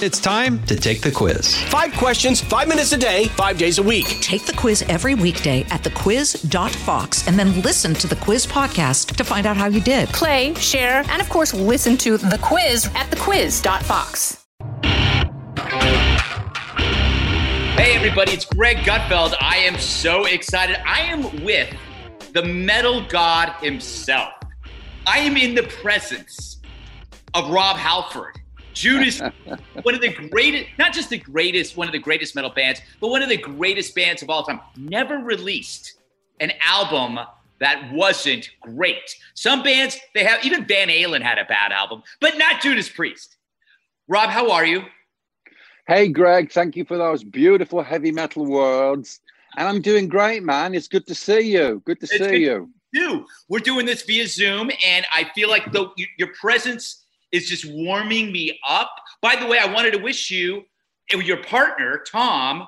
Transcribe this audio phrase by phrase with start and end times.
[0.00, 1.60] It's time to take the quiz.
[1.64, 4.06] Five questions, five minutes a day, five days a week.
[4.20, 9.24] Take the quiz every weekday at thequiz.fox and then listen to the quiz podcast to
[9.24, 10.08] find out how you did.
[10.10, 14.46] Play, share, and of course, listen to the quiz at thequiz.fox.
[17.76, 19.34] Hey, everybody, it's Greg Gutfeld.
[19.40, 20.76] I am so excited.
[20.86, 21.74] I am with
[22.34, 24.32] the metal god himself.
[25.08, 26.60] I am in the presence
[27.34, 28.37] of Rob Halford.
[28.78, 29.20] Judas,
[29.82, 33.08] one of the greatest, not just the greatest, one of the greatest metal bands, but
[33.08, 35.94] one of the greatest bands of all time, never released
[36.38, 37.18] an album
[37.58, 39.16] that wasn't great.
[39.34, 43.36] Some bands, they have, even Van Halen had a bad album, but not Judas Priest.
[44.06, 44.84] Rob, how are you?
[45.88, 49.20] Hey, Greg, thank you for those beautiful heavy metal words.
[49.56, 50.72] And I'm doing great, man.
[50.72, 51.82] It's good to see you.
[51.84, 52.70] Good to It's see good you.
[52.92, 53.26] do.
[53.48, 58.32] We're doing this via Zoom, and I feel like the, your presence is just warming
[58.32, 58.90] me up.
[59.22, 60.62] By the way, I wanted to wish you
[61.12, 62.66] and your partner, Tom,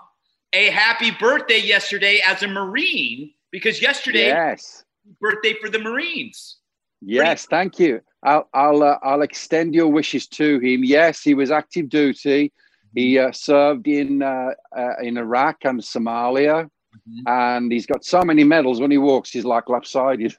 [0.53, 4.85] a happy birthday yesterday as a Marine, because yesterday, Yes.
[5.21, 6.59] birthday for the Marines.
[7.03, 8.01] Yes, thank you.
[8.23, 10.85] I'll I'll uh, I'll extend your wishes to him.
[10.85, 12.53] Yes, he was active duty.
[12.95, 16.69] He uh, served in uh, uh, in Iraq and Somalia,
[17.09, 17.23] Mhm.
[17.27, 18.81] and he's got so many medals.
[18.81, 20.37] When he walks, he's like lopsided.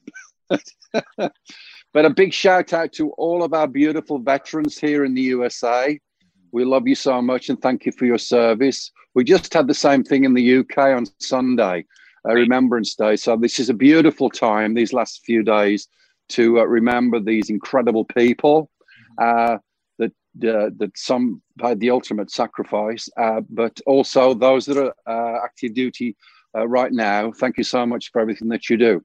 [1.93, 5.99] but a big shout out to all of our beautiful veterans here in the USA.
[6.51, 8.91] We love you so much, and thank you for your service.
[9.13, 11.85] We just had the same thing in the UK on Sunday,
[12.27, 13.15] uh, Remembrance Day.
[13.15, 14.73] So this is a beautiful time.
[14.73, 15.87] These last few days
[16.29, 18.69] to uh, remember these incredible people
[19.17, 19.57] uh,
[19.99, 20.11] that
[20.43, 25.73] uh, that some had the ultimate sacrifice, uh, but also those that are uh, active
[25.73, 26.15] duty
[26.55, 27.31] uh, right now.
[27.31, 29.03] Thank you so much for everything that you do.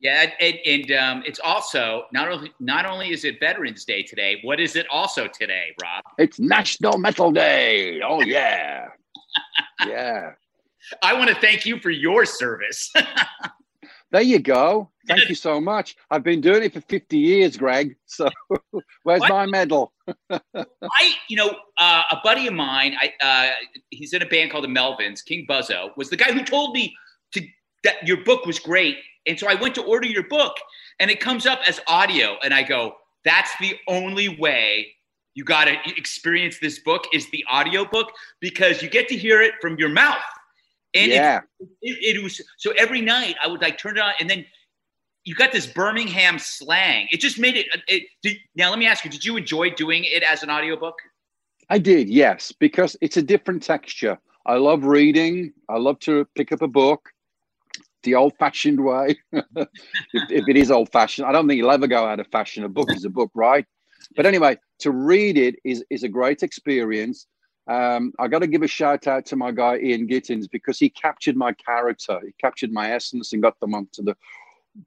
[0.00, 4.40] Yeah, and, and um, it's also not only not only is it Veterans Day today.
[4.42, 6.02] What is it also today, Rob?
[6.18, 8.00] It's National Metal Day.
[8.00, 8.88] Oh yeah,
[9.86, 10.30] yeah.
[11.02, 12.90] I want to thank you for your service.
[14.12, 14.90] There you go.
[15.06, 15.96] Thank you so much.
[16.10, 17.96] I've been doing it for 50 years, Greg.
[18.06, 18.28] So
[19.04, 19.28] where's What?
[19.28, 19.92] my medal?
[20.28, 23.50] I, you know, uh, a buddy of mine, I, uh,
[23.90, 25.24] he's in a band called the Melvins.
[25.24, 26.92] King Buzzo was the guy who told me
[27.34, 27.46] to
[27.84, 30.56] that your book was great, and so I went to order your book,
[30.98, 32.94] and it comes up as audio, and I go,
[33.24, 34.94] "That's the only way
[35.34, 39.42] you got to experience this book is the audio book because you get to hear
[39.42, 40.22] it from your mouth."
[40.94, 41.40] And it- yeah.
[41.82, 44.44] it, it was so every night I would like turn it on, and then
[45.24, 47.06] you got this Birmingham slang.
[47.10, 47.66] It just made it.
[47.88, 50.94] it did, now let me ask you: Did you enjoy doing it as an audiobook?
[51.68, 54.18] I did, yes, because it's a different texture.
[54.46, 55.52] I love reading.
[55.68, 57.10] I love to pick up a book
[58.02, 59.18] the old fashioned way.
[59.32, 59.68] if,
[60.14, 62.64] if it is old fashioned, I don't think you'll ever go out of fashion.
[62.64, 63.66] A book is a book, right?
[64.16, 67.26] But anyway, to read it is, is a great experience.
[67.66, 70.90] Um, I got to give a shout out to my guy Ian Gittins because he
[70.90, 74.16] captured my character, he captured my essence and got them onto the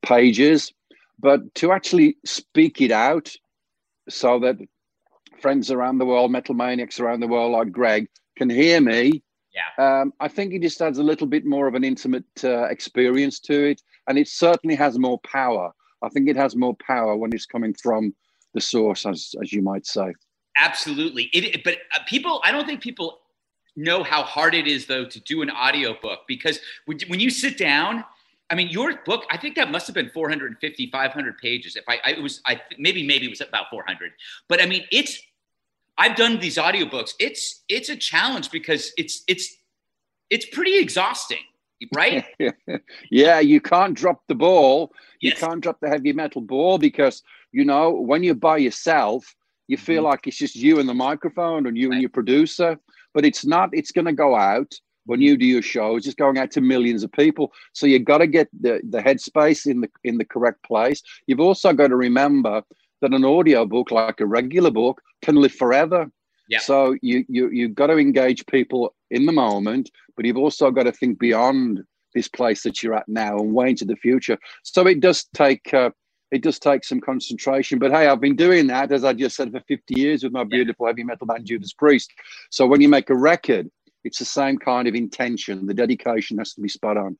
[0.02, 0.73] pages.
[1.19, 3.31] But to actually speak it out
[4.09, 4.57] so that
[5.40, 9.23] friends around the world, metal maniacs around the world like Greg, can hear me.
[9.53, 10.02] Yeah.
[10.02, 13.40] Um, I think it just adds a little bit more of an intimate uh, experience
[13.41, 15.72] to it, and it certainly has more power.
[16.02, 18.14] I think it has more power when it's coming from
[18.53, 20.14] the source, as as you might say.
[20.58, 21.24] Absolutely.
[21.34, 23.19] It, but uh, people, I don't think people
[23.75, 27.58] know how hard it is though to do an audiobook because when, when you sit
[27.58, 28.03] down,
[28.50, 31.75] I mean, your book, I think that must have been 450, 500 pages.
[31.75, 34.12] If I, I it was, I maybe, maybe it was about 400,
[34.47, 35.20] but I mean, it's,
[35.97, 37.11] I've done these audiobooks.
[37.19, 39.55] It's, it's a challenge because it's, it's,
[40.29, 41.43] it's pretty exhausting,
[41.93, 42.25] right?
[43.11, 44.91] yeah, you can't drop the ball.
[45.19, 45.39] You Yes.
[45.39, 47.21] can't drop the heavy metal ball because
[47.51, 49.35] you know when you're by yourself,
[49.67, 50.09] you feel mm-hmm.
[50.09, 51.93] like it's just you and the microphone and you Right.
[51.93, 52.79] and your producer.
[53.13, 53.69] But it's not.
[53.73, 54.73] It's going to go out
[55.05, 55.95] when you do your show.
[55.95, 57.53] It's just going out to millions of people.
[57.73, 61.03] So you've got to get the the headspace in the in the correct place.
[61.27, 62.63] You've also got to remember
[63.03, 66.09] that an audio book, like a regular book, can live forever.
[66.50, 66.59] Yeah.
[66.59, 70.84] So you you you've got to engage people in the moment, but you've also got
[70.84, 71.82] to think beyond
[72.14, 74.38] this place that you're at now and way into the future.
[74.64, 75.91] So it does take uh,
[76.32, 77.79] it does take some concentration.
[77.79, 80.44] But hey, I've been doing that as I just said for 50 years with my
[80.44, 82.11] beautiful heavy metal band Judas Priest.
[82.49, 83.70] So when you make a record,
[84.03, 85.66] it's the same kind of intention.
[85.66, 87.17] The dedication has to be spot on.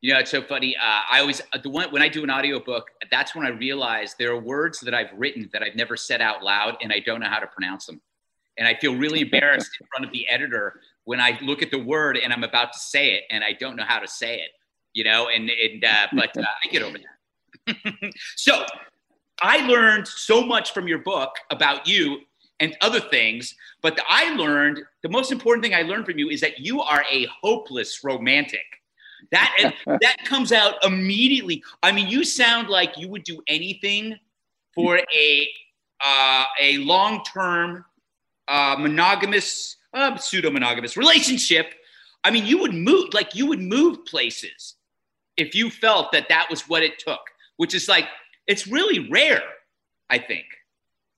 [0.00, 0.76] You know, it's so funny.
[0.76, 4.30] Uh, I always the one when I do an audiobook, that's when I realize there
[4.30, 7.28] are words that I've written that I've never said out loud, and I don't know
[7.28, 8.00] how to pronounce them.
[8.58, 11.78] And I feel really embarrassed in front of the editor when I look at the
[11.78, 14.50] word and I'm about to say it, and I don't know how to say it.
[14.92, 18.12] You know, and and uh, but uh, I get over that.
[18.36, 18.64] so
[19.42, 22.20] I learned so much from your book about you
[22.60, 23.54] and other things.
[23.82, 26.80] But the, I learned the most important thing I learned from you is that you
[26.82, 28.64] are a hopeless romantic.
[29.30, 31.62] That that comes out immediately.
[31.82, 34.16] I mean, you sound like you would do anything
[34.74, 35.48] for a
[36.04, 37.84] uh, a long term
[38.46, 41.74] uh, monogamous, uh, pseudo monogamous relationship.
[42.24, 44.74] I mean, you would move like you would move places
[45.36, 47.20] if you felt that that was what it took,
[47.56, 48.06] which is like
[48.46, 49.42] it's really rare,
[50.10, 50.46] I think.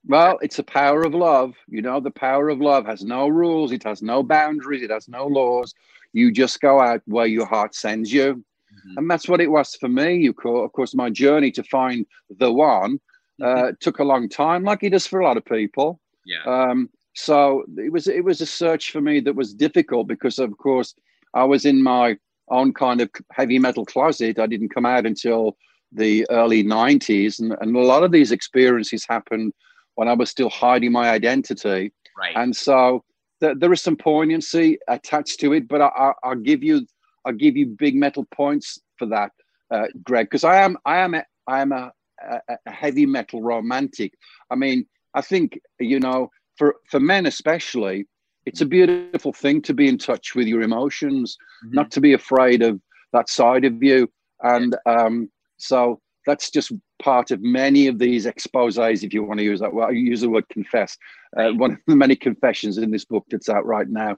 [0.07, 1.55] Well, it's the power of love.
[1.67, 5.07] You know, the power of love has no rules, it has no boundaries, it has
[5.07, 5.73] no laws.
[6.13, 8.35] You just go out where your heart sends you.
[8.35, 8.97] Mm-hmm.
[8.97, 10.15] And that's what it was for me.
[10.15, 12.05] You call of course, my journey to find
[12.37, 12.99] the one
[13.41, 13.69] uh, mm-hmm.
[13.79, 15.99] took a long time, like it does for a lot of people.
[16.25, 16.43] Yeah.
[16.45, 20.57] Um, so it was it was a search for me that was difficult because, of
[20.57, 20.95] course,
[21.33, 22.17] I was in my
[22.49, 24.39] own kind of heavy metal closet.
[24.39, 25.57] I didn't come out until
[25.91, 27.39] the early 90s.
[27.39, 29.53] And, and a lot of these experiences happened
[29.95, 31.91] when I was still hiding my identity.
[32.17, 32.35] Right.
[32.35, 33.03] And so
[33.41, 36.85] th- there is some poignancy attached to it, but I, will give you
[37.25, 39.31] I'll give you big metal points for that,
[39.69, 41.91] uh, Greg, because I am I am a, I am a,
[42.29, 44.13] a, a heavy metal romantic.
[44.49, 48.05] I mean, I think you know for for men especially,
[48.45, 51.75] it's a beautiful thing to be in touch with your emotions, mm-hmm.
[51.75, 52.79] not to be afraid of
[53.13, 54.09] that side of you,
[54.41, 59.43] and um, so that's just part of many of these exposes, if you want to
[59.43, 59.73] use that.
[59.73, 60.97] Well, I use the word confess.
[61.35, 64.17] Uh, one of the many confessions in this book that's out right now.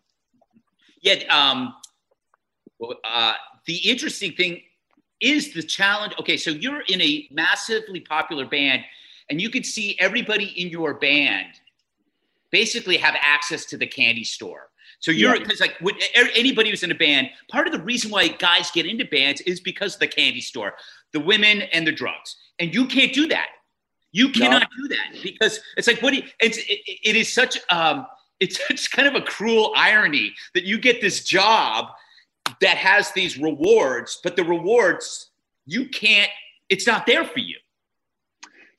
[1.01, 1.15] Yeah.
[1.29, 1.73] Um,
[3.03, 3.33] uh,
[3.65, 4.61] the interesting thing
[5.21, 6.13] is the challenge.
[6.19, 8.83] Okay, so you're in a massively popular band,
[9.29, 11.47] and you could see everybody in your band
[12.51, 14.69] basically have access to the candy store.
[14.99, 15.67] So you're because yeah.
[15.81, 19.41] like anybody who's in a band, part of the reason why guys get into bands
[19.41, 20.75] is because of the candy store,
[21.11, 23.47] the women and the drugs, and you can't do that.
[24.11, 24.83] You cannot no.
[24.83, 28.05] do that because it's like what you, it's it, it is such um
[28.39, 31.87] it's such kind of a cruel irony that you get this job
[32.61, 35.31] that has these rewards, but the rewards
[35.65, 36.29] you can't.
[36.69, 37.57] It's not there for you.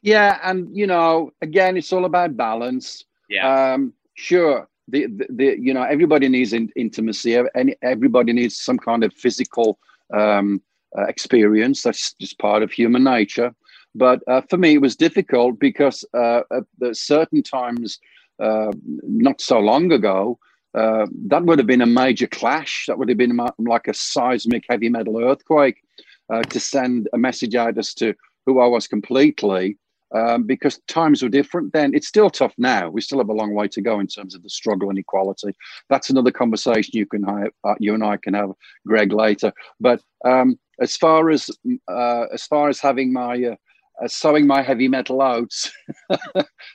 [0.02, 3.04] Yeah, and you know, again, it's all about balance.
[3.28, 3.72] Yeah.
[3.72, 4.68] Um, sure.
[4.88, 9.14] The, the, the, you know everybody needs in, intimacy and everybody needs some kind of
[9.14, 9.78] physical
[10.12, 10.60] um,
[10.96, 13.54] uh, experience that's just part of human nature
[13.94, 17.98] but uh, for me it was difficult because uh, at certain times
[18.40, 20.38] uh, not so long ago
[20.74, 24.64] uh, that would have been a major clash that would have been like a seismic
[24.68, 25.82] heavy metal earthquake
[26.30, 28.14] uh, to send a message out as to
[28.46, 29.78] who i was completely
[30.14, 31.92] um, because times were different then.
[31.92, 32.88] It's still tough now.
[32.88, 35.52] We still have a long way to go in terms of the struggle and equality.
[35.90, 38.50] That's another conversation you can have, uh, you and I can have,
[38.86, 39.52] Greg, later.
[39.80, 41.50] But um, as far as
[41.88, 43.56] uh, as far as having my uh,
[44.02, 45.70] uh sowing my heavy metal oats,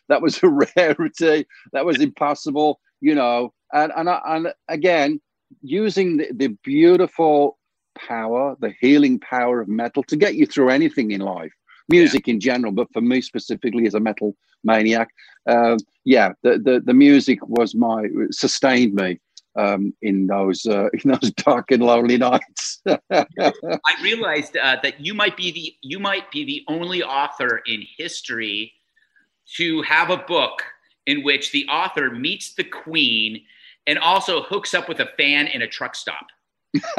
[0.09, 1.45] that was a rarity.
[1.73, 3.53] That was impossible, you know.
[3.73, 5.19] And and and again,
[5.61, 7.57] using the, the beautiful
[7.97, 11.51] power, the healing power of metal to get you through anything in life
[11.89, 12.35] music yeah.
[12.35, 15.09] in general, but for me specifically as a metal maniac,
[15.47, 19.19] uh, yeah, the, the the music was my sustained me
[19.55, 22.81] um, in those uh, in those dark and lonely nights.
[23.11, 27.83] I realized uh, that you might be the you might be the only author in
[27.97, 28.73] history
[29.57, 30.63] to have a book
[31.05, 33.41] in which the author meets the queen
[33.87, 36.27] and also hooks up with a fan in a truck stop.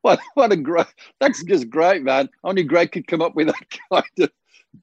[0.00, 0.86] what what a great
[1.20, 4.30] that's just great man only greg could come up with that kind of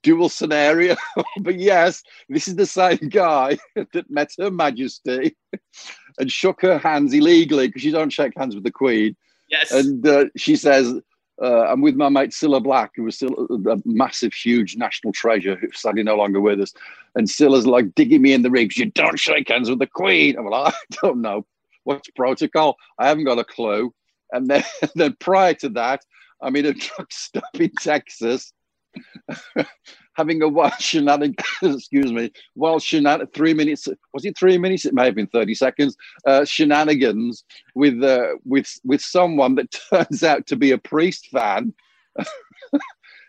[0.04, 0.96] dual scenario
[1.42, 3.58] but yes this is the same guy
[3.94, 5.36] that met her majesty
[6.20, 9.16] and shook her hands illegally because you don't shake hands with the queen
[9.50, 10.94] yes and uh, she says
[11.42, 15.56] uh, I'm with my mate Cilla Black, who was still a, massive, huge national treasure,
[15.56, 16.74] who's sadly no longer with us.
[17.16, 18.78] And Cilla's like digging me in the ribs.
[18.78, 20.38] You don't shake hands with the Queen.
[20.38, 21.46] I'm like, I don't know
[21.86, 22.78] what's protocol?
[22.98, 23.94] I haven't got a clue.
[24.32, 24.64] And then,
[24.96, 26.02] then prior to that,
[26.42, 28.54] I'm in a truck stop in Texas,
[30.14, 33.32] having a wild shenanigans, excuse me, wild shenanigans.
[33.34, 33.88] Three minutes.
[34.14, 34.86] Was it three minutes?
[34.86, 35.96] It may have been thirty seconds.
[36.26, 37.44] Uh, shenanigans
[37.76, 41.74] with uh, with with someone that turns out to be a priest fan.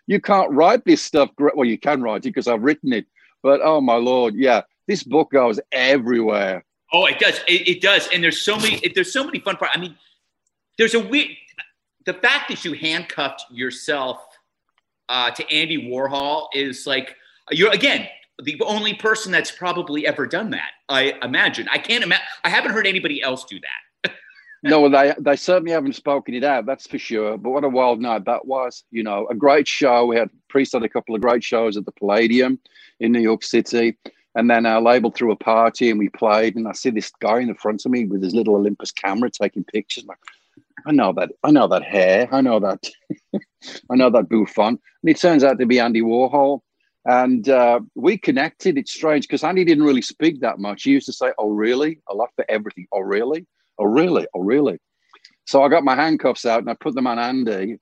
[0.06, 1.30] you can't write this stuff.
[1.38, 3.06] Well, you can write it because I've written it.
[3.42, 6.64] But oh my lord, yeah, this book goes everywhere.
[6.92, 7.38] Oh, it does.
[7.46, 8.08] It, it does.
[8.12, 8.82] And there's so many.
[8.94, 9.74] There's so many fun parts.
[9.76, 9.96] I mean,
[10.76, 11.28] there's a weird.
[12.06, 14.29] The fact that you handcuffed yourself
[15.10, 17.16] uh, to Andy Warhol is like
[17.50, 18.08] you're again
[18.42, 20.70] the only person that's probably ever done that.
[20.88, 21.68] I imagine.
[21.70, 22.24] I can't imagine.
[22.42, 24.12] I haven't heard anybody else do that.
[24.62, 26.64] no, they they certainly haven't spoken it out.
[26.64, 27.36] That's for sure.
[27.36, 28.84] But what a wild night that was.
[28.90, 30.06] You know, a great show.
[30.06, 32.58] We had Priest had a couple of great shows at the Palladium
[33.00, 33.98] in New York City.
[34.36, 36.54] And then our label threw a party and we played.
[36.54, 39.28] And I see this guy in the front of me with his little Olympus camera
[39.28, 40.04] taking pictures.
[40.04, 40.18] Like,
[40.86, 41.30] I know that.
[41.42, 42.28] I know that hair.
[42.32, 42.88] I know that.
[43.90, 44.80] I know that bouffant.
[45.02, 46.60] And it turns out to be Andy Warhol.
[47.04, 48.76] And uh, we connected.
[48.76, 50.82] It's strange because Andy didn't really speak that much.
[50.82, 52.86] He used to say, "Oh, really?" A lot for everything.
[52.92, 53.46] Oh, really?
[53.78, 54.26] Oh, really?
[54.34, 54.78] Oh, really?
[55.46, 57.78] So I got my handcuffs out and I put them on Andy,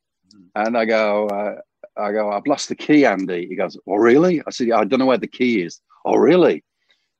[0.54, 1.56] and I go, uh,
[2.00, 3.46] I go, I've lost the key, Andy.
[3.48, 4.40] He goes, Oh, really?
[4.46, 5.80] I said, I don't know where the key is.
[6.04, 6.64] Oh, really?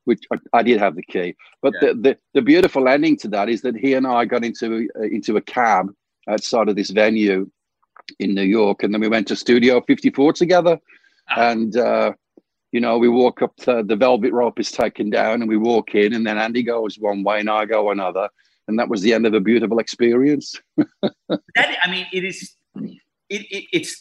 [0.09, 1.35] Which I, I did have the key.
[1.61, 1.89] But yeah.
[1.89, 5.03] the, the, the beautiful ending to that is that he and I got into uh,
[5.03, 5.93] into a cab
[6.27, 7.49] outside of this venue
[8.17, 10.79] in New York, and then we went to Studio 54 together.
[11.29, 11.51] Ah.
[11.51, 12.13] And uh,
[12.71, 15.95] you know, we walk up to the velvet rope is taken down, and we walk
[15.95, 18.29] in, and then Andy goes one way and I go another,
[18.67, 20.55] and that was the end of a beautiful experience.
[20.77, 22.55] that I mean, it is.
[23.29, 23.95] It, it, it's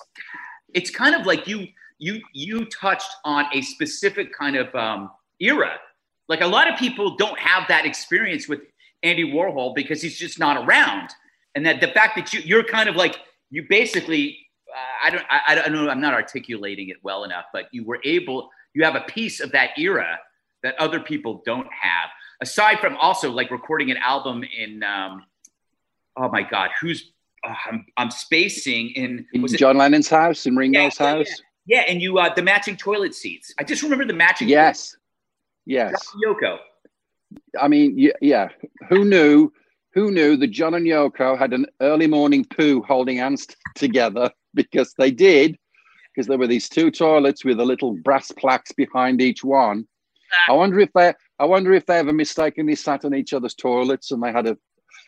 [0.72, 1.66] it's kind of like you
[1.98, 5.10] you you touched on a specific kind of um,
[5.40, 5.78] era.
[6.28, 8.60] Like a lot of people don't have that experience with
[9.02, 11.10] Andy Warhol because he's just not around,
[11.54, 13.18] and that the fact that you you're kind of like
[13.50, 14.38] you basically
[14.70, 17.84] uh, I don't I, I don't know I'm not articulating it well enough, but you
[17.84, 20.18] were able you have a piece of that era
[20.62, 22.10] that other people don't have.
[22.40, 25.24] Aside from also like recording an album in um,
[26.16, 27.12] oh my god, who's
[27.44, 29.78] uh, I'm, I'm spacing in, in John it?
[29.78, 31.26] Lennon's house in Ringo's yeah, house.
[31.66, 31.82] Yeah.
[31.82, 33.54] yeah, and you uh, the matching toilet seats.
[33.58, 34.48] I just remember the matching.
[34.48, 34.96] Yes,
[35.68, 36.02] yes.
[36.24, 36.58] Yoko.
[37.60, 38.48] I mean, yeah.
[38.88, 39.52] Who knew?
[39.94, 44.94] Who knew that John and Yoko had an early morning poo holding hands together because
[44.98, 45.58] they did,
[46.14, 49.86] because there were these two toilets with the little brass plaques behind each one.
[50.46, 54.10] I wonder if they, I wonder if they ever mistakenly sat on each other's toilets
[54.10, 54.58] and they had a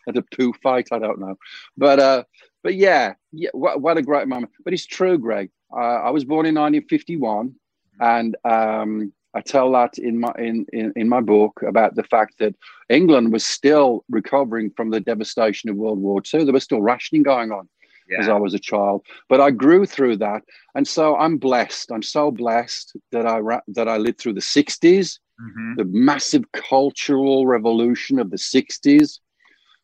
[0.08, 0.88] at a poo fight.
[0.92, 1.36] I don't know,
[1.76, 2.24] but uh,
[2.62, 4.52] but yeah, yeah, what, what a great moment.
[4.64, 5.50] But it's true, Greg.
[5.72, 7.54] Uh, I was born in 1951,
[8.00, 12.38] and um, I tell that in my in, in in my book about the fact
[12.38, 12.54] that
[12.88, 16.44] England was still recovering from the devastation of World War II.
[16.44, 17.68] There was still rationing going on.
[18.08, 18.22] Yeah.
[18.22, 20.42] As I was a child, but I grew through that,
[20.74, 21.92] and so I'm blessed.
[21.92, 25.74] I'm so blessed that I that I lived through the '60s, mm-hmm.
[25.76, 29.20] the massive cultural revolution of the '60s,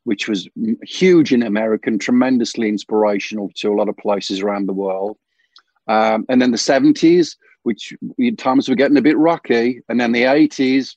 [0.03, 0.49] which was
[0.83, 5.17] huge in America and tremendously inspirational to a lot of places around the world.
[5.89, 7.93] Um, and then the 70s, which
[8.39, 9.81] times were getting a bit rocky.
[9.89, 10.95] And then the 80s,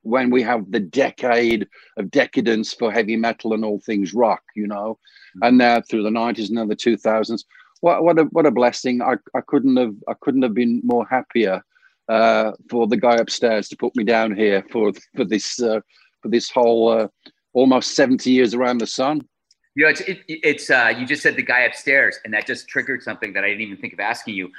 [0.00, 4.66] when we have the decade of decadence for heavy metal and all things rock, you
[4.66, 4.98] know,
[5.36, 5.42] mm-hmm.
[5.42, 7.44] and now through the 90s and then the 2000s.
[7.82, 9.02] What, what a what a blessing!
[9.02, 11.62] I, I couldn't have I couldn't have been more happier
[12.08, 15.80] uh, for the guy upstairs to put me down here for for this uh,
[16.22, 17.08] for this whole uh,
[17.54, 19.22] almost 70 years around the sun.
[19.74, 22.68] You know, it's, it, it's uh, you just said the guy upstairs, and that just
[22.68, 24.50] triggered something that I didn't even think of asking you.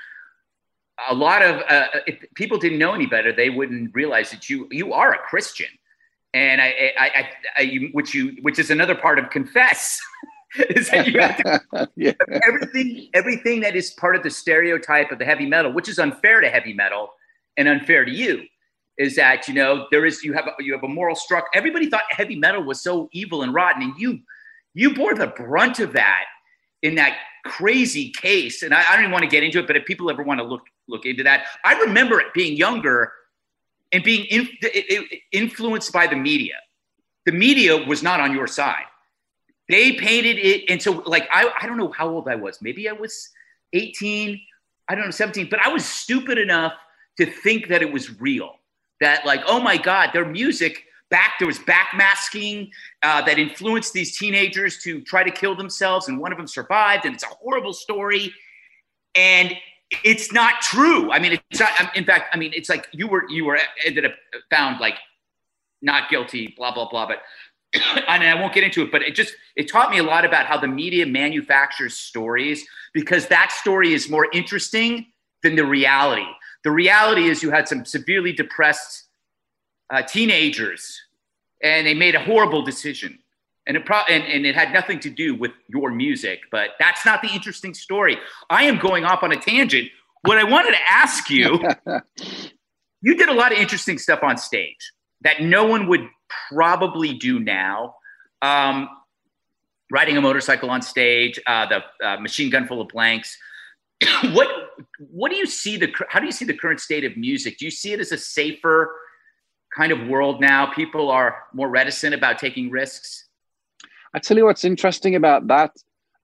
[1.09, 4.67] A lot of uh, if people didn't know any better, they wouldn't realize that you
[4.71, 5.69] you are a Christian,
[6.33, 9.99] and I, I, I, I which you which is another part of confess.
[10.69, 12.11] is that you have to, yeah.
[12.43, 16.41] everything everything that is part of the stereotype of the heavy metal, which is unfair
[16.41, 17.09] to heavy metal
[17.57, 18.43] and unfair to you
[18.97, 21.45] is that you know there is you have a, you have a moral struck.
[21.53, 24.19] Everybody thought heavy metal was so evil and rotten, and you
[24.73, 26.25] you bore the brunt of that
[26.81, 28.63] in that crazy case.
[28.63, 30.39] And I, I don't even want to get into it, but if people ever want
[30.39, 33.11] to look look into that, I remember it being younger
[33.91, 34.47] and being in,
[35.31, 36.55] influenced by the media.
[37.25, 38.85] The media was not on your side.
[39.69, 42.61] They painted it, and so like I I don't know how old I was.
[42.61, 43.29] Maybe I was
[43.73, 44.39] 18.
[44.89, 46.73] I don't know 17, but I was stupid enough
[47.17, 48.55] to think that it was real
[48.99, 52.69] that like, oh my God, their music back there was backmasking
[53.03, 57.05] uh, that influenced these teenagers to try to kill themselves, and one of them survived,
[57.05, 58.33] and it's a horrible story.
[59.15, 59.53] And
[60.03, 61.11] it's not true.
[61.11, 61.95] I mean, it's not.
[61.95, 64.13] In fact, I mean, it's like you were you were ended up
[64.49, 64.95] found like
[65.81, 67.07] not guilty, blah blah blah.
[67.07, 67.21] But
[68.07, 70.45] and I won't get into it, but it just it taught me a lot about
[70.45, 75.07] how the media manufactures stories because that story is more interesting
[75.43, 76.27] than the reality.
[76.63, 79.05] The reality is, you had some severely depressed
[79.89, 81.01] uh, teenagers,
[81.63, 83.19] and they made a horrible decision.
[83.67, 87.05] And it, pro- and, and it had nothing to do with your music, but that's
[87.05, 88.17] not the interesting story.
[88.49, 89.89] I am going off on a tangent.
[90.23, 91.59] What I wanted to ask you
[93.01, 96.07] you did a lot of interesting stuff on stage that no one would
[96.49, 97.95] probably do now.
[98.41, 98.89] Um,
[99.91, 103.37] riding a motorcycle on stage, uh, the uh, machine gun full of blanks.
[104.31, 104.47] what
[104.97, 107.57] what do you see the how do you see the current state of music?
[107.57, 108.91] Do you see it as a safer
[109.75, 110.71] kind of world now?
[110.73, 113.27] People are more reticent about taking risks.
[114.13, 115.71] I tell you what's interesting about that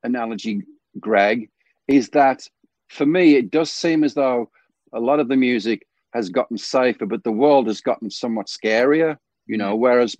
[0.03, 0.61] analogy,
[0.99, 1.49] Greg,
[1.87, 2.47] is that
[2.89, 4.49] for me it does seem as though
[4.93, 9.17] a lot of the music has gotten safer, but the world has gotten somewhat scarier.
[9.45, 10.15] You know, whereas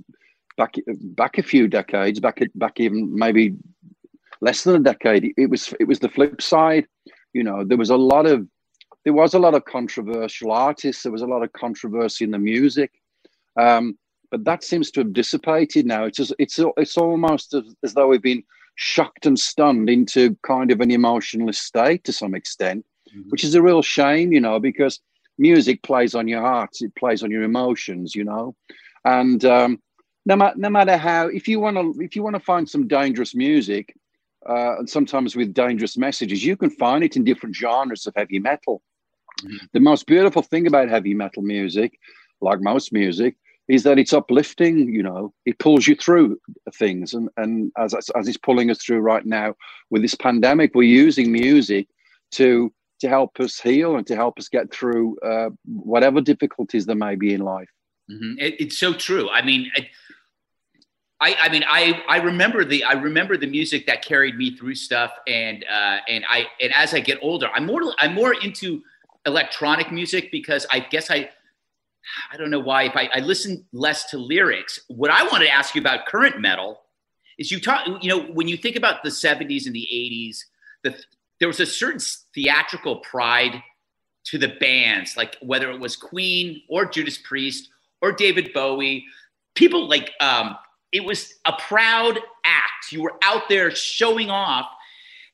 [0.58, 3.56] back back a few decades, back back even maybe
[4.42, 6.86] less than a decade, it was it was the flip side.
[7.34, 8.48] You know, there was a lot of
[9.04, 11.04] there was a lot of controversial artists.
[11.04, 12.92] There was a lot of controversy in the music,
[13.60, 13.98] um,
[14.32, 16.06] but that seems to have dissipated now.
[16.06, 18.44] It's just, it's it's almost as, as though we've been
[18.76, 23.30] shocked and stunned into kind of an emotionless state to some extent, mm-hmm.
[23.30, 24.32] which is a real shame.
[24.32, 25.00] You know, because
[25.38, 28.16] music plays on your heart, it plays on your emotions.
[28.16, 28.56] You know,
[29.06, 29.82] and um,
[30.26, 32.88] no, ma- no matter how, if you want to, if you want to find some
[32.88, 33.96] dangerous music,
[34.48, 38.40] uh, and sometimes with dangerous messages, you can find it in different genres of heavy
[38.40, 38.82] metal.
[39.42, 39.66] Mm-hmm.
[39.74, 41.98] The most beautiful thing about heavy metal music,
[42.42, 44.94] like most music, is that it's uplifting.
[44.94, 46.40] You know, it pulls you through
[46.74, 49.56] things, and and as as it's pulling us through right now
[49.90, 51.88] with this pandemic, we're using music
[52.32, 56.96] to to help us heal and to help us get through uh, whatever difficulties there
[56.96, 57.70] may be in life.
[58.12, 58.40] Mm-hmm.
[58.40, 59.30] It, it's so true.
[59.30, 59.72] I mean.
[59.76, 59.88] It,
[61.20, 64.76] I, I mean, I, I remember the I remember the music that carried me through
[64.76, 68.84] stuff, and uh, and I and as I get older, I'm more I'm more into
[69.26, 71.30] electronic music because I guess I
[72.32, 74.80] I don't know why if I, I listen less to lyrics.
[74.88, 76.82] What I want to ask you about current metal
[77.38, 80.38] is you talk you know when you think about the 70s and the 80s,
[80.84, 80.96] the
[81.40, 82.00] there was a certain
[82.34, 83.62] theatrical pride
[84.26, 87.70] to the bands, like whether it was Queen or Judas Priest
[88.02, 89.06] or David Bowie.
[89.56, 90.58] People like um,
[90.92, 92.92] it was a proud act.
[92.92, 94.68] You were out there showing off.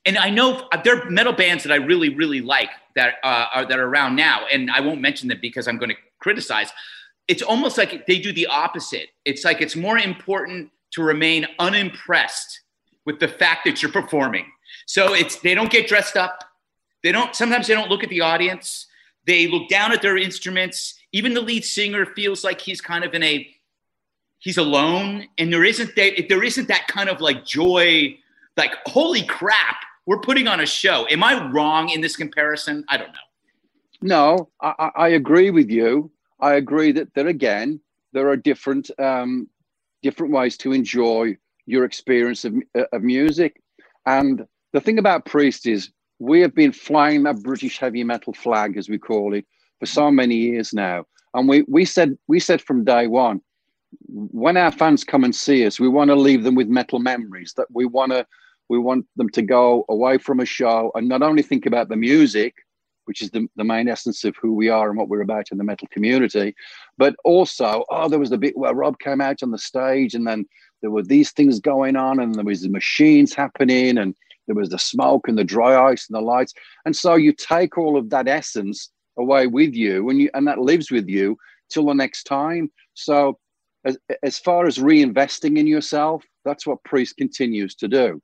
[0.06, 3.66] And I know there are metal bands that I really, really like that uh, are
[3.66, 6.72] that are around now, and I won't mention them because I'm going to criticize.
[7.28, 9.08] It's almost like they do the opposite.
[9.24, 12.60] It's like it's more important to remain unimpressed
[13.06, 14.46] with the fact that you're performing.
[14.86, 16.42] So it's they don't get dressed up.
[17.02, 17.36] They don't.
[17.36, 18.86] Sometimes they don't look at the audience.
[19.26, 20.94] They look down at their instruments.
[21.12, 23.54] Even the lead singer feels like he's kind of in a
[24.44, 28.14] he's alone and there isn't that there isn't that kind of like joy
[28.58, 32.96] like holy crap we're putting on a show am i wrong in this comparison i
[32.98, 33.26] don't know
[34.02, 36.10] no i, I agree with you
[36.44, 37.80] i agree that there again
[38.12, 39.48] there are different um,
[40.02, 42.54] different ways to enjoy your experience of,
[42.92, 43.60] of music
[44.06, 48.76] and the thing about priest is we have been flying that british heavy metal flag
[48.76, 49.46] as we call it
[49.80, 51.04] for so many years now
[51.34, 53.40] and we, we said we said from day one
[54.08, 57.54] when our fans come and see us, we want to leave them with metal memories.
[57.56, 58.26] That we want to,
[58.68, 61.96] we want them to go away from a show and not only think about the
[61.96, 62.54] music,
[63.04, 65.58] which is the, the main essence of who we are and what we're about in
[65.58, 66.54] the metal community,
[66.98, 70.26] but also, oh, there was the bit where Rob came out on the stage, and
[70.26, 70.46] then
[70.82, 74.14] there were these things going on, and there was the machines happening, and
[74.46, 76.52] there was the smoke and the dry ice and the lights,
[76.84, 80.58] and so you take all of that essence away with you, and you and that
[80.58, 81.36] lives with you
[81.70, 82.70] till the next time.
[82.94, 83.38] So
[83.84, 88.20] as, as far as reinvesting in yourself, that's what Priest continues to do.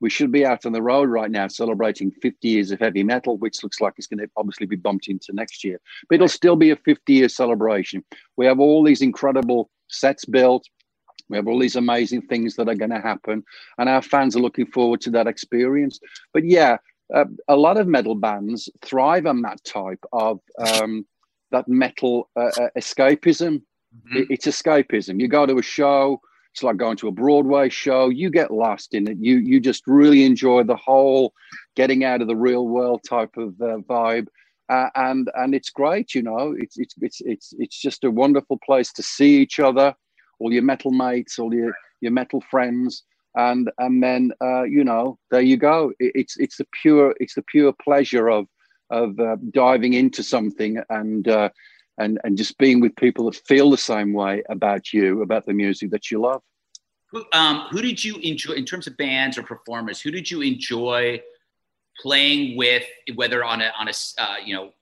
[0.00, 3.36] We should be out on the road right now celebrating 50 years of heavy metal,
[3.36, 5.80] which looks like it's going to obviously be bumped into next year.
[6.08, 8.04] But it'll still be a 50 year celebration.
[8.36, 10.66] We have all these incredible sets built.
[11.28, 13.44] We have all these amazing things that are going to happen,
[13.78, 16.00] and our fans are looking forward to that experience.
[16.34, 16.78] But yeah,
[17.14, 21.06] uh, a lot of metal bands thrive on that type of um,
[21.52, 23.62] that metal uh, uh, escapism.
[23.96, 24.22] Mm-hmm.
[24.30, 25.20] It's escapism.
[25.20, 26.20] You go to a show,
[26.52, 28.08] it's like going to a Broadway show.
[28.08, 29.18] You get lost in it.
[29.20, 31.32] You you just really enjoy the whole
[31.76, 34.26] getting out of the real world type of uh, vibe,
[34.68, 36.14] uh, and and it's great.
[36.14, 39.94] You know, it's it's it's it's it's just a wonderful place to see each other,
[40.38, 43.04] all your metal mates, all your your metal friends,
[43.36, 45.92] and and then uh, you know there you go.
[46.00, 48.46] It, it's it's the pure it's the pure pleasure of
[48.90, 51.48] of uh, diving into something and uh,
[52.00, 55.52] and and just being with people that feel the same way about you about the
[55.52, 56.42] music that you love.
[57.12, 60.42] Who, um, who did you enjoy in terms of bands or performers who did you
[60.42, 61.20] enjoy
[62.00, 62.84] playing with
[63.14, 64.72] whether on a on a uh, you know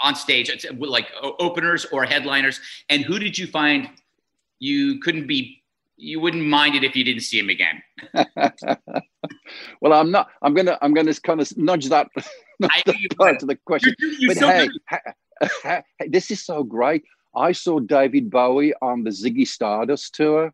[0.00, 1.06] on stage like
[1.40, 2.60] openers or headliners?
[2.88, 3.88] And who did you find
[4.60, 5.62] you couldn't be
[5.96, 7.82] you wouldn't mind it if you didn't see him again?
[9.80, 12.08] Well i'm not i'm gonna i'm gonna kind of nudge that,
[12.60, 17.04] nudge that part to the question you're, you're but so hey this is so great.
[17.34, 20.52] I saw David Bowie on the Ziggy Stardust tour.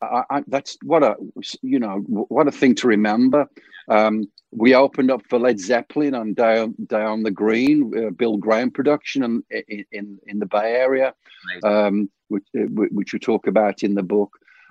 [0.00, 1.16] I, I, that's what a
[1.62, 3.48] you know what a thing to remember.
[3.88, 8.70] Um, we opened up for Led Zeppelin on Down Down the Green, uh, Bill Graham
[8.70, 11.14] production, in, in, in the Bay Area,
[11.64, 14.30] um, which uh, which we talk about in the book.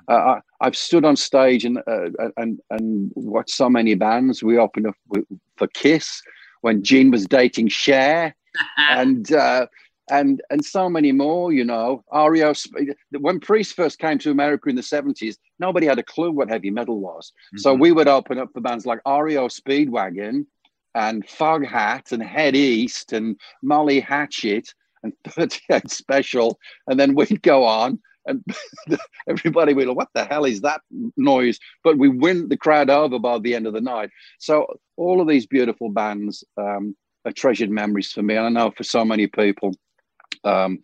[0.10, 4.42] Uh, I, have stood on stage and uh, and and watched so many bands.
[4.42, 4.96] We opened up
[5.58, 6.22] for Kiss
[6.62, 8.36] when Gene was dating Cher
[8.78, 9.68] and uh,
[10.10, 11.52] and and so many more.
[11.52, 12.54] You know, REO.
[13.12, 16.72] When Priest first came to America in the seventies, nobody had a clue what heavy
[16.72, 17.32] metal was.
[17.32, 17.58] Mm-hmm.
[17.60, 20.46] So we would open up for bands like REO Speedwagon
[20.96, 27.64] and Foghat and Head East and Molly Hatchet and 38 Special, and then we'd go
[27.64, 28.00] on.
[28.28, 28.44] And
[29.28, 30.82] everybody would, what the hell is that
[31.16, 31.60] noise?
[31.84, 34.10] But we win the crowd over by the end of the night.
[34.40, 38.36] So all of these beautiful bands um, are treasured memories for me.
[38.36, 39.74] And I know for so many people,
[40.44, 40.80] um,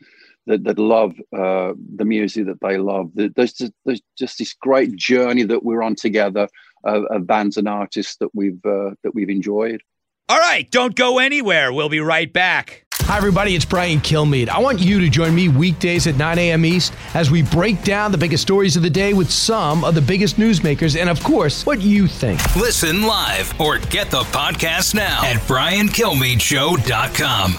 [0.46, 3.12] that, that love uh, the music that they love.
[3.14, 6.48] There's just, there's just this great journey that we're on together
[6.84, 9.82] of, of bands and artists that we've uh, that we've enjoyed.
[10.30, 11.72] All right, don't go anywhere.
[11.72, 12.83] We'll be right back.
[13.06, 13.54] Hi, everybody.
[13.54, 14.48] It's Brian Kilmeade.
[14.48, 16.66] I want you to join me weekdays at 9 a.m.
[16.66, 20.02] East as we break down the biggest stories of the day with some of the
[20.02, 22.40] biggest newsmakers and, of course, what you think.
[22.56, 27.58] Listen live or get the podcast now at briankilmeadshow.com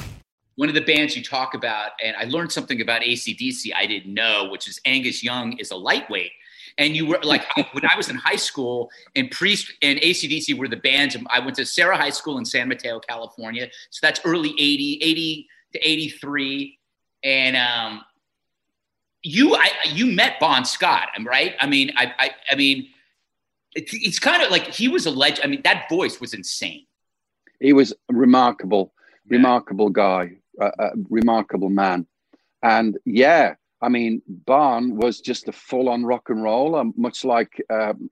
[0.57, 4.15] one of the bands you talk about, and I learned something about ACDC I didn't
[4.15, 6.31] know, which is Angus Young is a lightweight.
[6.79, 10.69] And you were like, when I was in high school, and Priest and ACDC were
[10.69, 11.17] the bands.
[11.31, 13.69] I went to Serra High School in San Mateo, California.
[13.91, 16.79] So that's early 80, 80 to 83.
[17.23, 18.03] And um,
[19.23, 21.55] you I, you met Bon Scott, right?
[21.61, 22.89] I mean, I, I, I mean,
[23.75, 25.45] it's, it's kind of like he was a legend.
[25.45, 26.87] I mean, that voice was insane.
[27.61, 28.93] He was remarkable,
[29.27, 29.37] yeah.
[29.37, 32.07] remarkable guy a, a remarkable man.
[32.63, 33.55] And yeah,
[33.85, 38.11] I mean, Bon was just a full on rock and roll, um, much like um,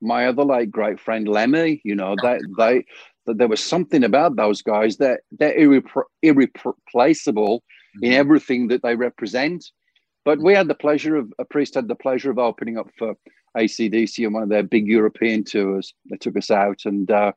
[0.00, 1.80] my other late great friend Lemmy.
[1.84, 2.84] You know, they, they,
[3.26, 8.04] that there was something about those guys that they're irrepre- irreplaceable mm-hmm.
[8.04, 9.64] in everything that they represent.
[10.24, 13.14] But we had the pleasure of a priest had the pleasure of opening up for
[13.56, 15.94] ACDC on one of their big European tours.
[16.10, 17.30] They took us out, and uh,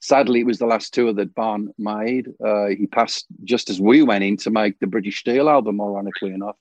[0.00, 2.26] sadly, it was the last tour that Bon made.
[2.44, 6.34] Uh, he passed just as we went in to make the British Steel album, ironically
[6.34, 6.56] enough.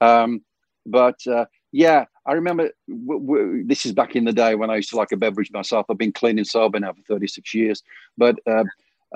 [0.00, 0.42] Um,
[0.86, 4.76] but uh, yeah, I remember w- w- this is back in the day when I
[4.76, 5.86] used to like a beverage myself.
[5.88, 7.82] I've been clean and sober now for 36 years.
[8.16, 8.64] But uh,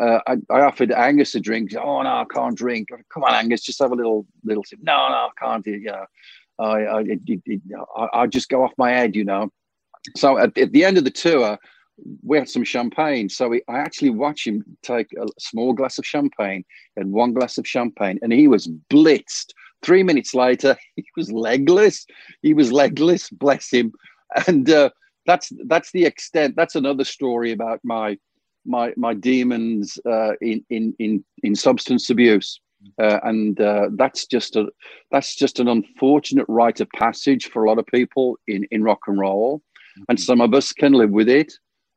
[0.00, 1.74] uh, I, I, offered Angus a drink.
[1.74, 2.88] Oh, no, I can't drink.
[3.12, 4.78] Come on, Angus, just have a little little sip.
[4.82, 5.66] No, no, I can't.
[5.66, 6.06] You know,
[6.58, 7.60] I, I, it, it,
[7.96, 9.50] I, I just go off my head, you know.
[10.16, 11.58] So at, at the end of the tour,
[12.22, 13.28] we had some champagne.
[13.28, 16.64] So we, I actually watched him take a small glass of champagne
[16.96, 19.52] and one glass of champagne, and he was blitzed.
[19.82, 22.06] Three minutes later, he was legless.
[22.42, 23.92] He was legless, bless him.
[24.46, 24.90] And uh,
[25.26, 26.54] that's that's the extent.
[26.56, 28.18] That's another story about my
[28.66, 32.60] my my demons uh, in in in in substance abuse.
[33.02, 34.68] Uh, and uh, that's just a
[35.10, 39.00] that's just an unfortunate rite of passage for a lot of people in in rock
[39.06, 39.62] and roll,
[40.08, 40.22] and mm-hmm.
[40.22, 41.52] some of us can live with it,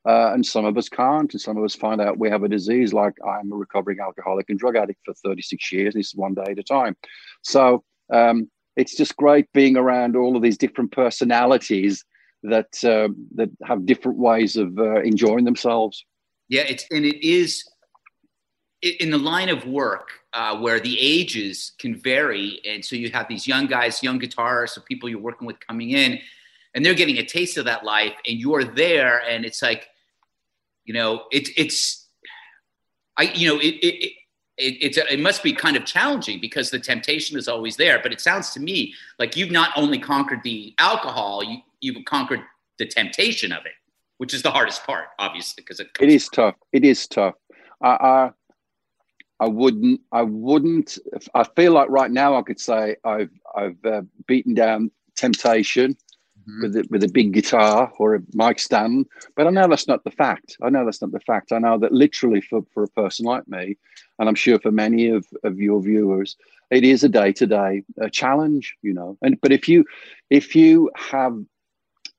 [0.06, 1.32] uh, and some of us can't.
[1.32, 4.50] And some of us find out we have a disease like I'm a recovering alcoholic
[4.50, 5.94] and drug addict for 36 years.
[5.94, 6.96] This is one day at a time.
[7.44, 12.04] So um, it's just great being around all of these different personalities
[12.44, 16.04] that uh, that have different ways of uh, enjoying themselves.
[16.50, 17.64] Yeah, it's and it is
[18.82, 23.28] in the line of work uh, where the ages can vary, and so you have
[23.28, 26.20] these young guys, young guitarists, or people you're working with coming in,
[26.74, 29.88] and they're getting a taste of that life, and you're there, and it's like
[30.92, 32.10] you know, it's it's
[33.18, 34.04] I you know it it.
[34.04, 34.12] it
[34.58, 38.00] it, it must be kind of challenging because the temptation is always there.
[38.04, 42.42] But it sounds to me like you've not only conquered the alcohol, you, you've conquered
[42.78, 43.72] the temptation of it,
[44.20, 46.54] which is the hardest part, obviously, because it, it is tough.
[46.74, 47.34] It is tough.
[47.82, 48.32] I, I,
[49.40, 50.02] I wouldn't.
[50.12, 51.00] I wouldn't.
[51.34, 55.98] I feel like right now I could say I've I've uh, beaten down temptation
[56.42, 56.62] mm-hmm.
[56.62, 59.08] with a, with a big guitar or a mic stand.
[59.36, 60.58] But I know that's not the fact.
[60.62, 61.52] I know that's not the fact.
[61.52, 63.78] I know that literally for, for a person like me,
[64.20, 66.36] and I'm sure for many of, of your viewers,
[66.70, 69.18] it is a day to day challenge, you know.
[69.22, 69.86] And but if you
[70.30, 71.38] if you have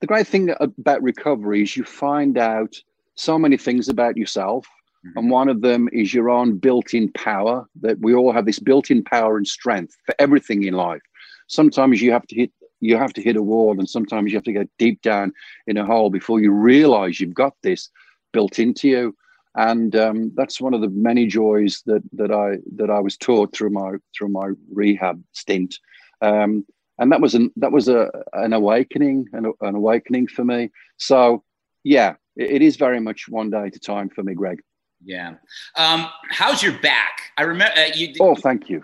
[0.00, 2.74] the great thing about recovery is you find out
[3.14, 4.66] so many things about yourself.
[5.06, 5.18] Mm-hmm.
[5.18, 8.58] And one of them is your own built in power, that we all have this
[8.58, 11.02] built in power and strength for everything in life.
[11.48, 14.44] Sometimes you have to hit you have to hit a wall and sometimes you have
[14.44, 15.32] to go deep down
[15.68, 17.88] in a hole before you realize you've got this
[18.32, 19.16] built into you.
[19.54, 23.54] And um, that's one of the many joys that that I that I was taught
[23.54, 25.78] through my through my rehab stint.
[26.20, 26.66] Um,
[26.98, 30.70] and that was an that was a an awakening an, an awakening for me.
[30.96, 31.44] So
[31.84, 34.60] yeah it, it is very much one day at a time for me Greg.
[35.04, 35.34] Yeah.
[35.76, 37.32] Um, how's your back?
[37.36, 38.82] I remember uh, you oh thank you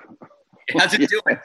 [0.77, 1.39] how's it doing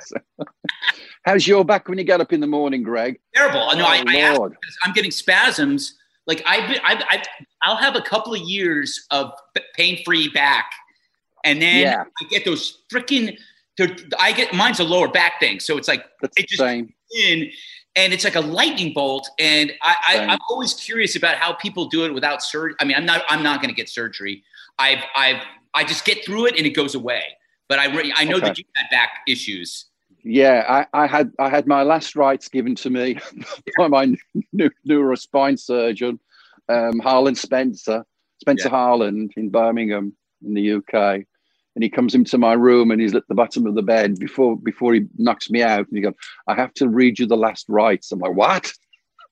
[1.26, 3.20] How's your back when you get up in the morning, Greg?
[3.34, 3.70] Terrible.
[3.72, 4.42] Oh, no, I, I asked,
[4.84, 5.96] I'm getting spasms.
[6.28, 7.26] Like I've, I've, I've,
[7.64, 9.32] I'll have a couple of years of
[9.76, 10.72] pain-free back,
[11.44, 12.04] and then yeah.
[12.22, 13.38] I get those freaking
[14.20, 16.94] I get mine's a lower back thing, so it's like That's it just same.
[17.18, 17.50] in,
[17.96, 19.30] and it's like a lightning bolt.
[19.40, 22.76] And I, I, I'm always curious about how people do it without surgery.
[22.80, 24.44] I mean, I'm not I'm not going to get surgery.
[24.78, 25.42] I've I've
[25.74, 27.24] I just get through it and it goes away.
[27.70, 28.48] But I re- I know Okay.
[28.48, 29.86] that you had back issues.
[30.24, 33.18] Yeah, I, I had I had my last rites given to me
[33.78, 34.16] by my
[34.54, 36.20] new, neurospine surgeon,
[36.70, 38.06] um, Harlan Spencer,
[38.42, 38.76] Spencer Yeah.
[38.76, 40.14] Harlan in Birmingham
[40.46, 40.94] in the UK,
[41.76, 44.56] and he comes into my room and he's at the bottom of the bed before
[44.58, 46.14] before he knocks me out, and he goes,
[46.48, 48.72] "I have to read you the last rites." I'm like, "What?"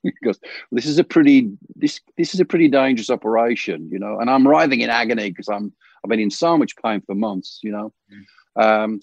[0.23, 0.39] Goes,
[0.71, 4.47] "This is a pretty this this is a pretty dangerous operation, you know," and I'm
[4.47, 7.93] writhing in agony because I'm I've been in so much pain for months, you know.
[8.55, 9.01] Um,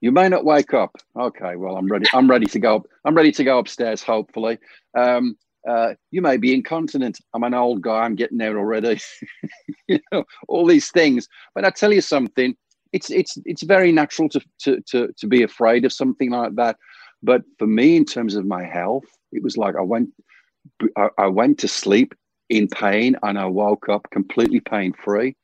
[0.00, 0.96] you may not wake up.
[1.18, 2.06] Okay, well, I'm ready.
[2.12, 2.84] I'm ready to go.
[3.04, 4.02] I'm ready to go upstairs.
[4.02, 4.58] Hopefully,
[4.96, 5.36] um,
[5.68, 7.18] uh, you may be incontinent.
[7.32, 8.00] I'm an old guy.
[8.00, 9.00] I'm getting there already.
[9.88, 11.26] you know, all these things.
[11.54, 12.54] But I tell you something.
[12.92, 16.76] It's it's it's very natural to to to to be afraid of something like that.
[17.22, 20.10] But for me, in terms of my health, it was like I went
[20.96, 22.14] I, I went to sleep
[22.50, 25.34] in pain and I woke up completely pain free.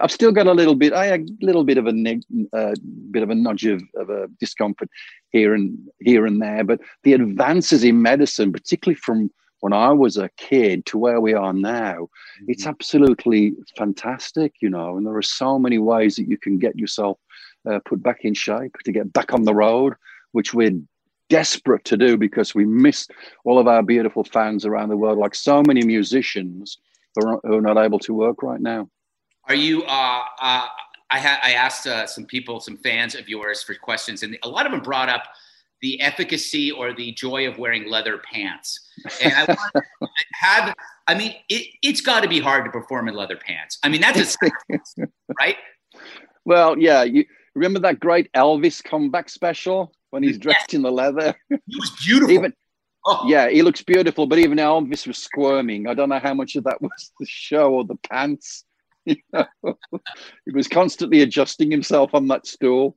[0.00, 2.74] I've still got a little bit, I had a little bit of a neg- uh,
[3.10, 4.88] bit of a nudge of, of a discomfort
[5.30, 6.64] here and here and there.
[6.64, 11.34] But the advances in medicine, particularly from when I was a kid to where we
[11.34, 12.08] are now,
[12.46, 14.96] it's absolutely fantastic, you know.
[14.96, 17.18] And there are so many ways that you can get yourself
[17.68, 19.94] uh, put back in shape to get back on the road,
[20.30, 20.80] which we're
[21.28, 23.08] desperate to do because we miss
[23.44, 26.78] all of our beautiful fans around the world, like so many musicians
[27.14, 28.88] who are, who are not able to work right now.
[29.44, 29.82] Are you?
[29.84, 30.66] Uh, uh,
[31.10, 34.48] I had I asked uh, some people, some fans of yours, for questions, and a
[34.48, 35.24] lot of them brought up
[35.80, 38.78] the efficacy or the joy of wearing leather pants.
[39.22, 39.82] And I want to
[40.34, 40.74] have.
[41.06, 43.78] I mean, it, it's got to be hard to perform in leather pants.
[43.82, 45.06] I mean, that's a
[45.38, 45.56] right?
[46.44, 51.34] Well, yeah, you remember that great Elvis comeback special when he's dressed in the leather?
[51.48, 52.34] He was beautiful.
[52.34, 52.52] Even
[53.10, 53.24] Oh.
[53.26, 55.86] yeah, he looks beautiful, but even Elvis was squirming.
[55.86, 58.64] I don't know how much of that was the show or the pants.
[59.06, 59.46] You know?
[60.44, 62.96] he was constantly adjusting himself on that stool.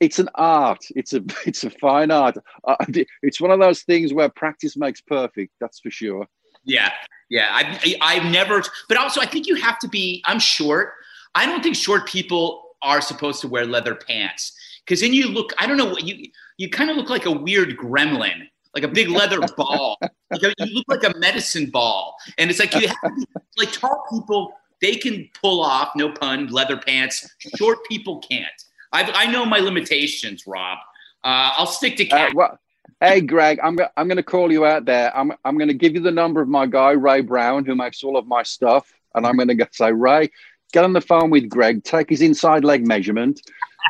[0.00, 0.82] It's an art.
[0.90, 2.38] It's a it's a fine art.
[2.66, 2.76] Uh,
[3.22, 5.52] it's one of those things where practice makes perfect.
[5.60, 6.26] That's for sure.
[6.64, 6.92] Yeah,
[7.28, 7.48] yeah.
[7.52, 10.22] I've I've never, but also I think you have to be.
[10.24, 10.94] I'm short.
[11.34, 15.52] I don't think short people are supposed to wear leather pants because then you look.
[15.58, 18.88] I don't know what you you kind of look like a weird gremlin, like a
[18.88, 19.98] big leather ball.
[20.30, 23.26] Like a, you look like a medicine ball, and it's like you have to be,
[23.58, 24.52] like tall people.
[24.82, 27.26] They can pull off, no pun, leather pants.
[27.56, 28.46] Short people can't.
[28.92, 30.78] I I know my limitations, Rob.
[31.24, 32.58] Uh, I'll stick to Uh, well,
[33.00, 35.16] hey, Greg, I'm go- I'm going to call you out there.
[35.16, 38.04] I'm I'm going to give you the number of my guy Ray Brown, who makes
[38.04, 40.30] all of my stuff, and I'm going to say, Ray,
[40.72, 43.40] get on the phone with Greg, take his inside leg measurement,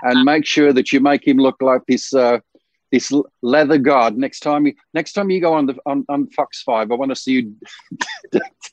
[0.03, 2.39] and make sure that you make him look like this uh,
[2.93, 4.17] this leather guard.
[4.17, 7.11] Next time you next time you go on the on, on Fox Five, I want
[7.11, 7.57] to see you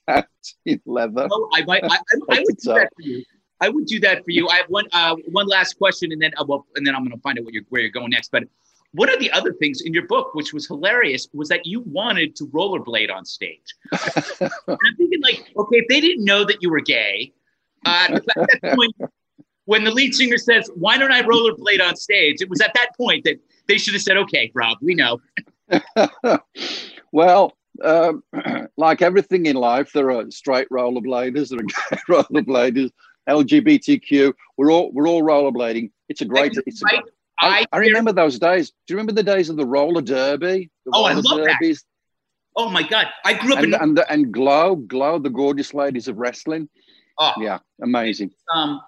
[0.65, 1.27] in leather.
[1.31, 1.83] Oh, I might.
[1.83, 3.23] I, I, I would do that for you.
[3.61, 4.47] I would do that for you.
[4.49, 7.15] I have one uh, one last question, and then uh, well, and then I'm going
[7.15, 8.31] to find out what you're, where you're going next.
[8.31, 8.43] But
[8.91, 12.35] one of the other things in your book, which was hilarious, was that you wanted
[12.35, 13.75] to rollerblade on stage.
[13.91, 17.33] and I'm thinking, like, okay, if they didn't know that you were gay,
[17.85, 18.95] uh, at that point,
[19.65, 22.89] when the lead singer says, "Why don't I rollerblade on stage?" It was at that
[22.97, 25.19] point that they should have said, "Okay, Rob, we know."
[27.11, 28.23] well, um,
[28.77, 31.63] like everything in life, there are straight rollerbladers, there are
[31.97, 32.91] gay rollerbladers,
[33.29, 34.33] LGBTQ.
[34.57, 35.91] We're all we're all rollerblading.
[36.09, 36.57] It's a great.
[36.65, 37.01] It's a, Right?
[37.41, 38.69] I, I remember those days.
[38.69, 40.69] Do you remember the days of the roller derby?
[40.85, 41.77] The Oh, I roller love that.
[42.55, 43.81] Oh my God, I grew up And, in.
[43.81, 46.69] and, and Glow, Glow, the gorgeous ladies of wrestling.
[47.17, 48.31] oh, Yeah, amazing.
[48.53, 48.79] um,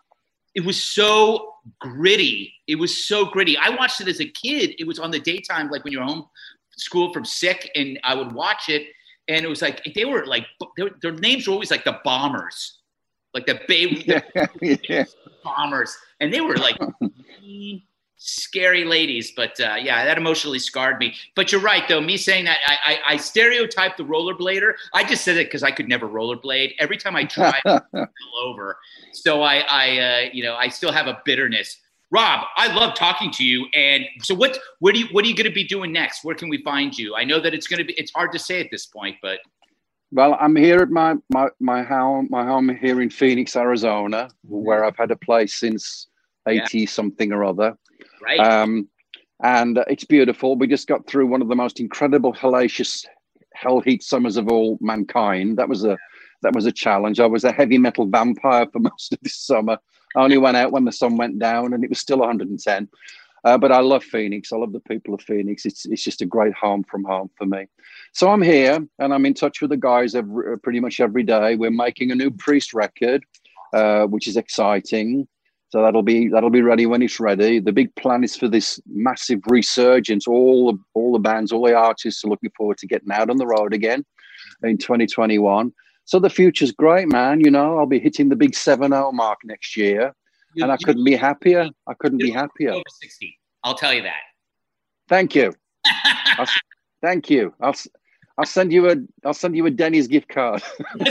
[0.56, 2.54] it was so gritty.
[2.68, 3.58] It was so gritty.
[3.58, 4.76] I watched it as a kid.
[4.80, 6.28] It was on the daytime, like when you're home
[6.78, 8.88] school from sick, and I would watch it,
[9.28, 10.46] and it was like they were like
[10.78, 12.80] they were, their names were always like the bombers,
[13.34, 14.22] like the baby Yeah,
[14.90, 15.04] yeah.
[15.44, 16.78] bombers, and they were like
[17.42, 17.84] mean,
[18.18, 19.32] scary ladies.
[19.36, 21.16] But uh, yeah, that emotionally scarred me.
[21.36, 22.02] But you're right, though.
[22.02, 24.74] Me saying that I, I, I stereotype the rollerblader.
[24.94, 26.74] I just said it because I could never rollerblade.
[26.80, 28.08] Every time I tried, I fell
[28.44, 28.78] over.
[29.14, 31.78] So I, I uh, you know, I still have a bitterness.
[32.12, 33.68] Rob, I love talking to you.
[33.74, 36.24] And so, what, what do you, what are you going to be doing next?
[36.24, 37.16] Where can we find you?
[37.16, 39.40] I know that it's going to be, it's hard to say at this point, but
[40.12, 44.86] Well, I'm here at my my my home my home here in Phoenix, Arizona, where
[44.86, 46.08] I've had a place since
[46.48, 47.76] eighty something or other.
[48.26, 48.40] Right.
[48.40, 48.90] Um,
[49.44, 50.56] and it's beautiful.
[50.56, 53.06] We just got through one of the most incredible, hellacious,
[53.54, 55.58] hell heat summers of all mankind.
[55.58, 55.98] That was a
[56.42, 57.20] that was a challenge.
[57.20, 59.78] I was a heavy metal vampire for most of this summer.
[60.16, 62.88] I only went out when the sun went down, and it was still 110.
[63.44, 64.52] Uh, but I love Phoenix.
[64.52, 65.66] I love the people of Phoenix.
[65.66, 67.68] It's it's just a great home from home for me.
[68.12, 71.56] So I'm here and I'm in touch with the guys every, pretty much every day.
[71.56, 73.24] We're making a new Priest record,
[73.72, 75.28] uh, which is exciting.
[75.70, 77.60] So that'll be that'll be ready when it's ready.
[77.60, 80.28] The big plan is for this massive resurgence.
[80.28, 83.38] All the all the bands, all the artists are looking forward to getting out on
[83.38, 84.06] the road again
[84.64, 85.74] in 2021.
[86.06, 87.42] So the future's great, man.
[87.42, 90.14] You know, I'll be hitting the big 7-0 mark next year.
[90.54, 91.70] You, and I couldn't be happier.
[91.88, 92.72] I couldn't be happier.
[92.72, 93.40] Over 60.
[93.64, 94.22] I'll tell you that.
[95.10, 95.54] Thank you.
[97.02, 97.54] thank you.
[97.60, 97.76] I'll
[98.38, 100.62] I'll send you a I'll send you a Denny's gift card.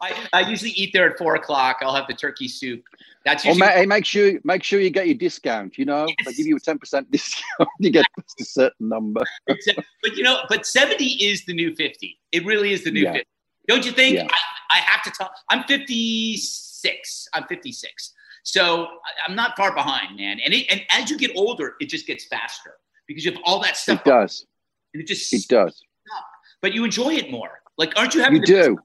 [0.00, 1.78] I, I usually eat there at four o'clock.
[1.82, 2.84] I'll have the turkey soup.
[3.24, 3.66] That's usually.
[3.66, 5.76] hey, make sure make sure you get your discount.
[5.76, 6.16] You know, yes.
[6.26, 7.68] they give you a ten percent discount.
[7.80, 9.22] you get a certain number.
[9.46, 12.20] but you know, but seventy is the new fifty.
[12.30, 13.12] It really is the new yeah.
[13.12, 13.28] fifty.
[13.66, 14.16] Don't you think?
[14.16, 14.28] Yeah.
[14.70, 15.32] I, I have to tell.
[15.50, 17.26] I'm fifty six.
[17.34, 18.12] I'm fifty six.
[18.44, 18.86] So
[19.26, 20.38] I'm not far behind, man.
[20.44, 22.74] And it, and as you get older, it just gets faster
[23.08, 24.00] because you have all that stuff.
[24.00, 24.46] It does
[24.94, 25.82] and it just it does.
[26.16, 26.24] Up.
[26.62, 27.60] But you enjoy it more.
[27.76, 28.40] Like, aren't you having?
[28.40, 28.78] You do.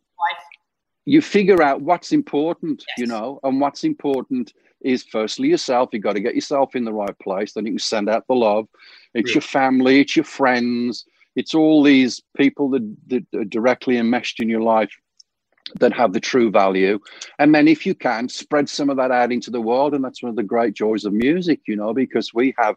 [1.06, 2.98] You figure out what's important, yes.
[3.00, 5.90] you know, and what's important is firstly yourself.
[5.92, 7.54] You got to get yourself in the right place.
[7.54, 8.68] Then you can send out the love.
[9.14, 10.02] It's your family.
[10.02, 11.06] It's your friends.
[11.36, 14.92] It's all these people that, that are directly enmeshed in your life
[15.80, 17.00] that have the true value.
[17.40, 19.94] And then, if you can, spread some of that out into the world.
[19.94, 22.76] And that's one of the great joys of music, you know, because we have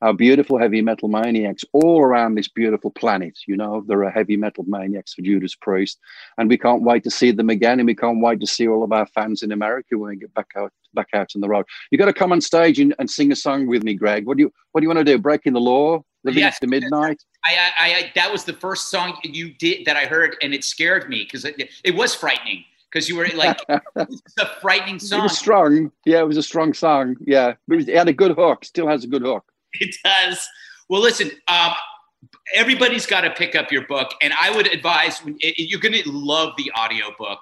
[0.00, 3.38] our beautiful heavy metal maniacs all around this beautiful planet.
[3.46, 5.98] You know, there are heavy metal maniacs for Judas Priest,
[6.36, 8.84] and we can't wait to see them again, and we can't wait to see all
[8.84, 11.66] of our fans in America when we get back out back out on the road.
[11.90, 14.26] You got to come on stage and, and sing a song with me, Greg.
[14.26, 15.18] What do you What do you want to do?
[15.18, 16.02] Breaking the law?
[16.24, 17.22] Living yes, after midnight.
[17.44, 20.64] I, I, I, that was the first song you did that I heard, and it
[20.64, 23.60] scared me because it, it was frightening because you were like
[23.96, 25.20] it's a frightening song.
[25.20, 25.92] It was strong.
[26.04, 27.16] Yeah, it was a strong song.
[27.20, 28.64] Yeah, but it had a good hook.
[28.64, 29.44] Still has a good hook.
[29.80, 30.48] It does.
[30.88, 31.72] Well, listen, um,
[32.54, 36.54] everybody's got to pick up your book, and I would advise you're going to love
[36.56, 37.40] the audio book.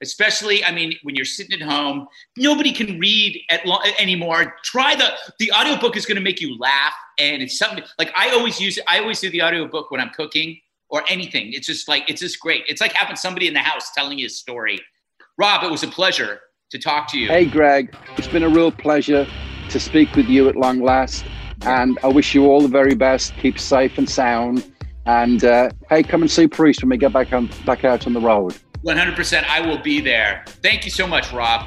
[0.00, 4.54] Especially, I mean, when you're sitting at home, nobody can read at lo- anymore.
[4.62, 5.10] Try the
[5.40, 8.78] the audiobook is going to make you laugh, and it's something like I always use.
[8.86, 11.52] I always do the audiobook when I'm cooking or anything.
[11.52, 12.64] It's just like it's just great.
[12.68, 14.78] It's like having somebody in the house telling you a story.
[15.36, 17.28] Rob, it was a pleasure to talk to you.
[17.28, 19.26] Hey, Greg, it's been a real pleasure
[19.70, 21.24] to speak with you at long last.
[21.62, 23.34] And I wish you all the very best.
[23.36, 24.70] Keep safe and sound.
[25.06, 28.12] And uh, hey, come and see Priest when we get back on back out on
[28.12, 28.56] the road.
[28.84, 29.44] 100%.
[29.44, 30.44] I will be there.
[30.62, 31.66] Thank you so much, Rob.